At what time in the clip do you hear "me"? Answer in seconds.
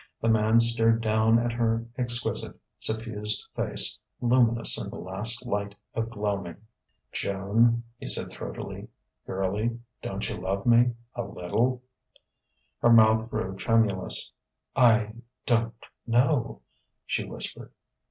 10.65-10.95